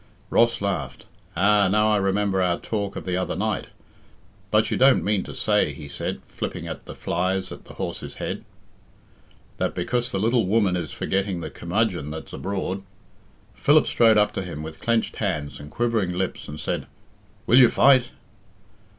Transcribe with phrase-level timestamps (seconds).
[0.31, 1.05] Ross laughed.
[1.35, 1.67] "Ah!
[1.67, 3.67] now I remember our talk of the other night.
[4.49, 8.15] But you don't mean to say," he said, flipping at the flies at the horse's
[8.15, 8.43] head,
[9.57, 12.81] "that because the little woman is forgetting the curmudgeon that's abroad"
[13.53, 16.87] Philip strode up to him with clenched hands and quivering lips and said,
[17.45, 18.09] "Will you fight?"